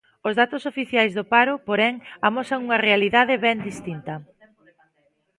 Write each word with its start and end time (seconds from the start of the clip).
Os 0.27 0.33
datos 0.41 0.63
oficiais 0.71 1.11
do 1.17 1.23
paro, 1.33 1.53
porén, 1.69 1.95
amosan 2.27 2.59
unha 2.65 2.81
realidade 2.87 3.35
ben 3.45 3.57
distinta. 3.69 4.13